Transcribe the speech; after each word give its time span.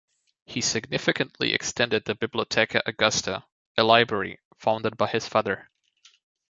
He 0.47 0.61
significantly 0.61 1.53
extended 1.53 2.05
the 2.05 2.15
Bibliotheca 2.15 2.81
Augusta, 2.87 3.43
a 3.77 3.83
library 3.83 4.39
founded 4.57 4.97
by 4.97 5.05
his 5.05 5.27
father. 5.27 5.69